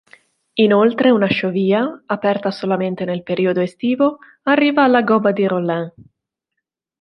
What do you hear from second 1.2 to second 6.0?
sciovia, aperta solamente nel periodo estivo, arriva alla "Gobba di Rollin".